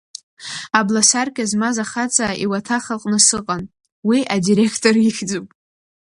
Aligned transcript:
Абласаркьа 0.79 1.45
змаз 1.51 1.77
ахаҵа 1.83 2.27
иуаҭах 2.43 2.85
аҟны 2.95 3.19
сыҟан, 3.27 3.63
уи 4.09 4.19
адиректор 4.35 4.95
ихьӡуп. 4.99 5.47